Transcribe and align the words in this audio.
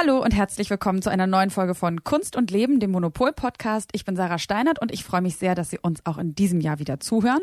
Hallo 0.00 0.24
und 0.24 0.30
herzlich 0.30 0.70
willkommen 0.70 1.02
zu 1.02 1.10
einer 1.10 1.26
neuen 1.26 1.50
Folge 1.50 1.74
von 1.74 2.04
Kunst 2.04 2.34
und 2.34 2.50
Leben, 2.50 2.80
dem 2.80 2.90
Monopol-Podcast. 2.90 3.90
Ich 3.92 4.06
bin 4.06 4.16
Sarah 4.16 4.38
Steinert 4.38 4.80
und 4.80 4.90
ich 4.92 5.04
freue 5.04 5.20
mich 5.20 5.36
sehr, 5.36 5.54
dass 5.54 5.68
Sie 5.68 5.78
uns 5.78 6.00
auch 6.06 6.16
in 6.16 6.34
diesem 6.34 6.62
Jahr 6.62 6.78
wieder 6.78 7.00
zuhören. 7.00 7.42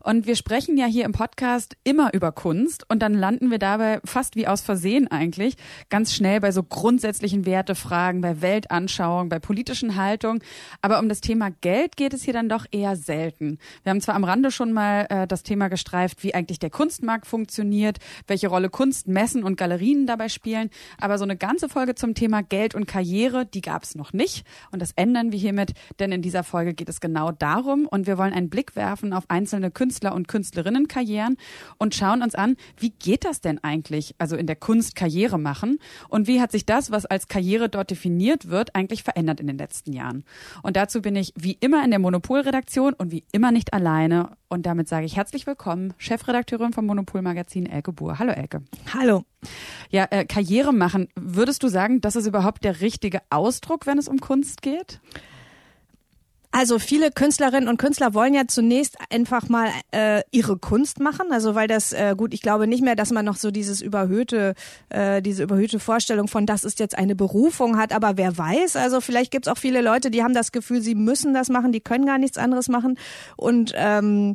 Und 0.00 0.26
wir 0.26 0.34
sprechen 0.34 0.78
ja 0.78 0.86
hier 0.86 1.04
im 1.04 1.12
Podcast 1.12 1.76
immer 1.84 2.14
über 2.14 2.32
Kunst 2.32 2.88
und 2.88 3.00
dann 3.00 3.12
landen 3.12 3.50
wir 3.50 3.58
dabei 3.58 4.00
fast 4.06 4.36
wie 4.36 4.48
aus 4.48 4.62
Versehen 4.62 5.06
eigentlich 5.08 5.56
ganz 5.90 6.14
schnell 6.14 6.40
bei 6.40 6.50
so 6.50 6.62
grundsätzlichen 6.62 7.44
Wertefragen, 7.44 8.22
bei 8.22 8.40
Weltanschauung, 8.40 9.28
bei 9.28 9.38
politischen 9.38 9.96
Haltungen. 9.96 10.42
Aber 10.80 11.00
um 11.00 11.10
das 11.10 11.20
Thema 11.20 11.50
Geld 11.60 11.98
geht 11.98 12.14
es 12.14 12.22
hier 12.22 12.32
dann 12.32 12.48
doch 12.48 12.64
eher 12.70 12.96
selten. 12.96 13.58
Wir 13.82 13.90
haben 13.90 14.00
zwar 14.00 14.14
am 14.14 14.24
Rande 14.24 14.50
schon 14.50 14.72
mal 14.72 15.06
äh, 15.10 15.26
das 15.26 15.42
Thema 15.42 15.68
gestreift, 15.68 16.22
wie 16.22 16.34
eigentlich 16.34 16.58
der 16.58 16.70
Kunstmarkt 16.70 17.26
funktioniert, 17.26 17.98
welche 18.26 18.48
Rolle 18.48 18.70
Kunst, 18.70 19.08
Messen 19.08 19.44
und 19.44 19.58
Galerien 19.58 20.06
dabei 20.06 20.30
spielen, 20.30 20.70
aber 20.98 21.18
so 21.18 21.24
eine 21.24 21.36
ganze 21.36 21.68
Folge 21.68 21.97
zum 21.98 22.14
Thema 22.14 22.42
Geld 22.42 22.74
und 22.74 22.86
Karriere, 22.86 23.46
die 23.46 23.60
gab 23.60 23.82
es 23.82 23.94
noch 23.94 24.12
nicht. 24.12 24.46
Und 24.70 24.80
das 24.80 24.92
ändern 24.92 25.32
wir 25.32 25.38
hiermit, 25.38 25.74
denn 25.98 26.12
in 26.12 26.22
dieser 26.22 26.44
Folge 26.44 26.74
geht 26.74 26.88
es 26.88 27.00
genau 27.00 27.32
darum. 27.32 27.86
Und 27.86 28.06
wir 28.06 28.18
wollen 28.18 28.32
einen 28.32 28.50
Blick 28.50 28.76
werfen 28.76 29.12
auf 29.12 29.24
einzelne 29.28 29.70
Künstler- 29.70 30.14
und 30.14 30.28
Künstlerinnenkarrieren 30.28 31.36
und 31.78 31.94
schauen 31.94 32.22
uns 32.22 32.34
an, 32.34 32.56
wie 32.78 32.90
geht 32.90 33.24
das 33.24 33.40
denn 33.40 33.62
eigentlich, 33.62 34.14
also 34.18 34.36
in 34.36 34.46
der 34.46 34.56
Kunst 34.56 34.94
Karriere 34.94 35.38
machen? 35.38 35.78
Und 36.08 36.26
wie 36.26 36.40
hat 36.40 36.52
sich 36.52 36.64
das, 36.64 36.90
was 36.90 37.06
als 37.06 37.28
Karriere 37.28 37.68
dort 37.68 37.90
definiert 37.90 38.48
wird, 38.48 38.74
eigentlich 38.74 39.02
verändert 39.02 39.40
in 39.40 39.46
den 39.46 39.58
letzten 39.58 39.92
Jahren? 39.92 40.24
Und 40.62 40.76
dazu 40.76 41.02
bin 41.02 41.16
ich 41.16 41.32
wie 41.36 41.56
immer 41.60 41.84
in 41.84 41.90
der 41.90 41.98
Monopolredaktion 41.98 42.94
und 42.94 43.10
wie 43.10 43.24
immer 43.32 43.52
nicht 43.52 43.72
alleine. 43.72 44.36
Und 44.48 44.66
damit 44.66 44.88
sage 44.88 45.06
ich 45.06 45.16
herzlich 45.16 45.46
willkommen, 45.46 45.94
Chefredakteurin 45.98 46.72
vom 46.72 46.86
Monopolmagazin 46.86 47.66
Elke 47.66 47.92
Buhr. 47.92 48.18
Hallo 48.18 48.32
Elke. 48.32 48.62
Hallo. 48.94 49.24
Ja, 49.90 50.06
äh, 50.10 50.24
Karriere 50.24 50.72
machen. 50.72 51.08
Würdest 51.14 51.62
du 51.62 51.68
sagen, 51.68 52.00
das 52.00 52.16
ist 52.16 52.26
überhaupt 52.26 52.64
der 52.64 52.80
richtige 52.80 53.20
Ausdruck, 53.30 53.86
wenn 53.86 53.98
es 53.98 54.08
um 54.08 54.20
Kunst 54.20 54.62
geht? 54.62 55.00
Also 56.50 56.78
viele 56.78 57.10
Künstlerinnen 57.10 57.68
und 57.68 57.76
Künstler 57.76 58.14
wollen 58.14 58.32
ja 58.32 58.46
zunächst 58.48 58.96
einfach 59.10 59.50
mal 59.50 59.68
äh, 59.90 60.22
ihre 60.30 60.56
Kunst 60.56 60.98
machen, 60.98 61.30
also 61.30 61.54
weil 61.54 61.68
das 61.68 61.92
äh, 61.92 62.14
gut, 62.16 62.32
ich 62.32 62.40
glaube 62.40 62.66
nicht 62.66 62.82
mehr, 62.82 62.96
dass 62.96 63.12
man 63.12 63.26
noch 63.26 63.36
so 63.36 63.50
dieses 63.50 63.82
überhöhte, 63.82 64.54
äh, 64.88 65.20
diese 65.20 65.42
überhöhte 65.42 65.78
Vorstellung 65.78 66.26
von, 66.26 66.46
das 66.46 66.64
ist 66.64 66.80
jetzt 66.80 66.96
eine 66.96 67.14
Berufung 67.14 67.76
hat, 67.76 67.92
aber 67.92 68.16
wer 68.16 68.38
weiß, 68.38 68.76
also 68.76 69.02
vielleicht 69.02 69.30
gibt's 69.30 69.46
auch 69.46 69.58
viele 69.58 69.82
Leute, 69.82 70.10
die 70.10 70.22
haben 70.22 70.32
das 70.32 70.50
Gefühl, 70.50 70.80
sie 70.80 70.94
müssen 70.94 71.34
das 71.34 71.50
machen, 71.50 71.70
die 71.70 71.80
können 71.80 72.06
gar 72.06 72.18
nichts 72.18 72.38
anderes 72.38 72.68
machen 72.68 72.98
und 73.36 73.74
ähm, 73.76 74.34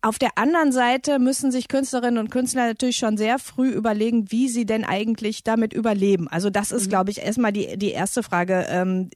auf 0.00 0.18
der 0.18 0.30
anderen 0.36 0.70
Seite 0.70 1.18
müssen 1.18 1.50
sich 1.50 1.68
Künstlerinnen 1.68 2.18
und 2.18 2.30
Künstler 2.30 2.66
natürlich 2.66 2.96
schon 2.96 3.16
sehr 3.16 3.38
früh 3.38 3.70
überlegen, 3.70 4.30
wie 4.30 4.48
sie 4.48 4.64
denn 4.64 4.84
eigentlich 4.84 5.42
damit 5.42 5.72
überleben. 5.72 6.28
Also 6.28 6.50
das 6.50 6.70
ist, 6.70 6.86
mhm. 6.86 6.90
glaube 6.90 7.10
ich, 7.10 7.18
erstmal 7.18 7.52
die, 7.52 7.76
die 7.76 7.90
erste 7.90 8.22
Frage. 8.22 8.66
Ähm, 8.68 9.10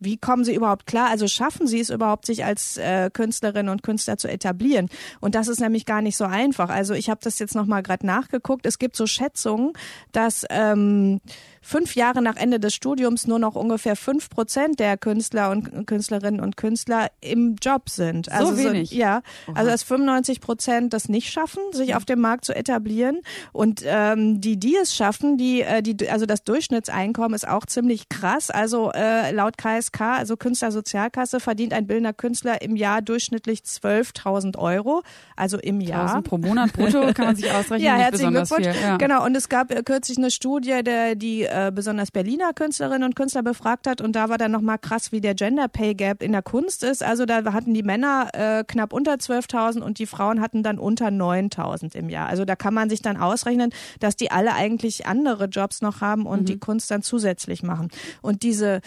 wie 0.00 0.16
kommen 0.16 0.44
sie 0.44 0.54
überhaupt 0.54 0.86
klar? 0.86 1.08
Also 1.10 1.26
schaffen 1.28 1.66
sie 1.66 1.80
es 1.80 1.90
überhaupt, 1.90 2.26
sich 2.26 2.44
als 2.44 2.76
äh, 2.76 3.10
Künstlerinnen 3.12 3.70
und 3.70 3.82
Künstler 3.82 4.16
zu 4.18 4.28
etablieren? 4.28 4.88
Und 5.20 5.34
das 5.34 5.48
ist 5.48 5.60
nämlich 5.60 5.86
gar 5.86 6.02
nicht 6.02 6.16
so 6.16 6.24
einfach. 6.24 6.68
Also 6.68 6.94
ich 6.94 7.10
habe 7.10 7.20
das 7.22 7.38
jetzt 7.38 7.54
nochmal 7.54 7.82
gerade 7.82 8.06
nachgeguckt. 8.06 8.66
Es 8.66 8.78
gibt 8.78 8.96
so 8.96 9.06
Schätzungen, 9.06 9.72
dass 10.12 10.44
ähm, 10.50 11.20
fünf 11.68 11.96
Jahre 11.96 12.22
nach 12.22 12.36
Ende 12.36 12.58
des 12.58 12.74
Studiums 12.74 13.26
nur 13.26 13.38
noch 13.38 13.54
ungefähr 13.54 13.96
fünf 13.96 14.30
Prozent 14.30 14.80
der 14.80 14.96
Künstler 14.96 15.50
und 15.50 15.86
Künstlerinnen 15.86 16.40
und 16.40 16.56
Künstler 16.56 17.10
im 17.20 17.56
Job 17.60 17.90
sind. 17.90 18.30
Also 18.32 18.54
so 18.54 18.64
wenig? 18.64 18.90
So, 18.90 18.96
ja, 18.96 19.22
also 19.54 19.70
dass 19.70 19.82
95 19.82 20.40
Prozent 20.40 20.92
das 20.94 21.08
nicht 21.08 21.30
schaffen, 21.30 21.60
sich 21.72 21.94
auf 21.94 22.04
dem 22.04 22.20
Markt 22.20 22.44
zu 22.44 22.54
etablieren. 22.54 23.20
Und 23.52 23.82
ähm, 23.84 24.40
die, 24.40 24.58
die 24.58 24.76
es 24.76 24.94
schaffen, 24.94 25.36
die, 25.36 25.62
äh, 25.62 25.82
die, 25.82 26.08
also 26.08 26.26
das 26.26 26.42
Durchschnittseinkommen 26.44 27.34
ist 27.34 27.46
auch 27.46 27.66
ziemlich 27.66 28.08
krass. 28.08 28.50
Also 28.50 28.90
äh, 28.92 29.30
laut 29.32 29.58
KSK, 29.92 30.00
also 30.00 30.36
Künstlersozialkasse, 30.36 31.40
verdient 31.40 31.72
ein 31.72 31.86
bildender 31.86 32.12
Künstler 32.12 32.62
im 32.62 32.76
Jahr 32.76 33.02
durchschnittlich 33.02 33.60
12.000 33.60 34.58
Euro, 34.58 35.02
also 35.36 35.58
im 35.58 35.80
Jahr. 35.80 36.02
1000 36.02 36.24
pro 36.24 36.38
Monat 36.38 36.72
brutto 36.72 37.12
kann 37.12 37.26
man 37.26 37.36
sich 37.36 37.50
ausrechnen. 37.50 37.82
ja, 37.82 37.94
herzlichen 37.96 38.32
Glückwunsch. 38.32 38.66
Ja. 38.66 38.96
Genau, 38.96 39.24
und 39.24 39.36
es 39.36 39.48
gab 39.48 39.72
äh, 39.72 39.82
kürzlich 39.82 40.18
eine 40.18 40.30
Studie, 40.30 40.82
der 40.82 41.14
die 41.14 41.42
äh, 41.42 41.72
besonders 41.74 42.10
Berliner 42.10 42.52
Künstlerinnen 42.52 43.04
und 43.04 43.16
Künstler 43.16 43.42
befragt 43.42 43.86
hat 43.86 44.00
und 44.00 44.14
da 44.14 44.28
war 44.28 44.38
dann 44.38 44.52
nochmal 44.52 44.78
krass, 44.78 45.12
wie 45.12 45.20
der 45.20 45.34
Gender 45.34 45.68
Pay 45.68 45.94
Gap 45.94 46.22
in 46.22 46.32
der 46.32 46.42
Kunst 46.42 46.84
ist. 46.84 47.02
Also 47.02 47.26
da 47.26 47.44
hatten 47.52 47.74
die 47.74 47.82
Männer 47.82 48.30
äh, 48.32 48.64
knapp 48.64 48.92
unter 48.92 49.14
12.000 49.14 49.80
und 49.80 49.98
die 49.98 50.06
Frauen 50.06 50.40
hatten 50.40 50.62
dann 50.62 50.78
unter 50.78 51.08
9.000 51.08 51.94
im 51.94 52.08
Jahr. 52.08 52.28
Also 52.28 52.44
da 52.44 52.56
kann 52.56 52.74
man 52.74 52.90
sich 52.90 53.02
dann 53.02 53.16
ausrechnen, 53.16 53.70
dass 54.00 54.16
die 54.16 54.30
alle 54.30 54.54
eigentlich 54.54 55.06
andere 55.06 55.46
Jobs 55.46 55.82
noch 55.82 56.00
haben 56.00 56.26
und 56.26 56.40
mhm. 56.40 56.46
die 56.46 56.58
Kunst 56.58 56.90
dann 56.90 57.02
zusätzlich 57.02 57.62
machen. 57.62 57.88
Und 58.22 58.42
diese 58.42 58.80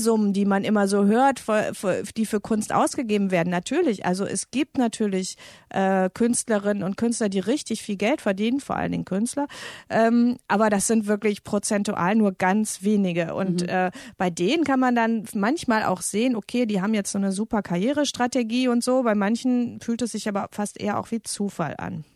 Fantasiesummen, 0.00 0.32
die 0.32 0.44
man 0.44 0.64
immer 0.64 0.88
so 0.88 1.04
hört, 1.04 1.40
für, 1.40 1.72
für, 1.74 2.02
die 2.16 2.26
für 2.26 2.40
Kunst 2.40 2.72
ausgegeben 2.72 3.30
werden, 3.30 3.50
natürlich, 3.50 4.06
also 4.06 4.24
es 4.24 4.50
gibt 4.50 4.78
natürlich 4.78 5.36
äh, 5.70 6.10
Künstlerinnen 6.12 6.82
und 6.82 6.96
Künstler, 6.96 7.28
die 7.28 7.38
richtig 7.38 7.82
viel 7.82 7.96
Geld 7.96 8.20
verdienen, 8.20 8.60
vor 8.60 8.76
allen 8.76 8.92
Dingen 8.92 9.04
Künstler. 9.04 9.46
Ähm, 9.88 10.38
aber 10.48 10.70
das 10.70 10.86
sind 10.86 11.06
wirklich 11.06 11.44
prozentual 11.44 12.14
nur 12.14 12.32
ganz 12.32 12.82
wenige. 12.82 13.34
Und 13.34 13.62
mhm. 13.62 13.68
äh, 13.68 13.90
bei 14.16 14.30
denen 14.30 14.64
kann 14.64 14.80
man 14.80 14.94
dann 14.94 15.24
manchmal 15.34 15.84
auch 15.84 16.02
sehen, 16.02 16.36
okay, 16.36 16.66
die 16.66 16.80
haben 16.80 16.94
jetzt 16.94 17.12
so 17.12 17.18
eine 17.18 17.32
super 17.32 17.62
Karrierestrategie 17.62 18.68
und 18.68 18.82
so. 18.82 19.02
Bei 19.02 19.14
manchen 19.14 19.80
fühlt 19.80 20.02
es 20.02 20.12
sich 20.12 20.28
aber 20.28 20.48
fast 20.50 20.80
eher 20.80 20.98
auch 20.98 21.10
wie 21.10 21.22
Zufall 21.22 21.74
an. 21.78 22.04